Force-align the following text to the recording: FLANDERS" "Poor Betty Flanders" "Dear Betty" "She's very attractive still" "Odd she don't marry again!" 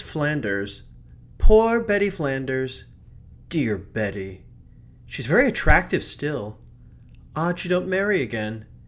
FLANDERS" 0.03 0.81
"Poor 1.37 1.79
Betty 1.79 2.09
Flanders" 2.09 2.85
"Dear 3.49 3.77
Betty" 3.77 4.41
"She's 5.05 5.27
very 5.27 5.47
attractive 5.47 6.03
still" 6.03 6.57
"Odd 7.35 7.59
she 7.59 7.69
don't 7.69 7.87
marry 7.87 8.23
again!" 8.23 8.65